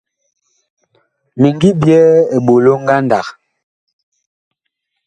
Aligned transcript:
Mi 1.39 1.47
ngi 1.55 1.69
byɛɛ 1.81 2.13
eɓolo 2.35 2.71
ngandag. 2.83 3.25